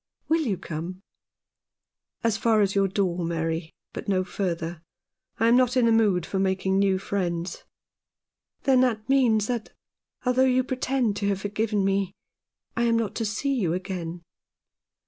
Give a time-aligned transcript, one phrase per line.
[0.27, 1.01] Will you come?"
[2.23, 4.81] "As far as your door, Mary, but no further.
[5.39, 7.65] I am not in the mood for making new friends.""
[8.63, 9.73] Then that means that,
[10.25, 12.15] although you pretend to have forgiven me,
[12.75, 14.23] I am not to see you again."